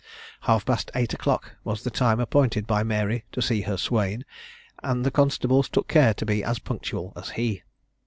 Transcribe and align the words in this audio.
Half 0.49 0.65
past 0.65 0.89
eight 0.95 1.13
o'clock 1.13 1.57
was 1.63 1.83
the 1.83 1.91
time 1.91 2.19
appointed 2.19 2.65
by 2.65 2.81
Mary 2.81 3.23
to 3.33 3.39
see 3.39 3.61
her 3.61 3.77
swain, 3.77 4.25
and 4.81 5.05
the 5.05 5.11
constables 5.11 5.69
took 5.69 5.87
care 5.87 6.15
to 6.15 6.25
be 6.25 6.43
as 6.43 6.57
punctual 6.57 7.13
as 7.15 7.29
he. 7.37 7.61